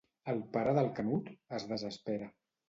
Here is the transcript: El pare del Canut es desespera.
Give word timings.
El 0.31 0.39
pare 0.55 0.73
del 0.77 0.89
Canut 1.01 1.29
es 1.59 1.67
desespera. 1.75 2.33